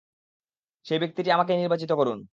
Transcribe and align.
সেই 0.85 0.99
ব্যক্তিটি 0.99 1.29
আমাকেই 1.31 1.57
নির্বাচিত 1.57 1.91
করুন। 1.91 2.19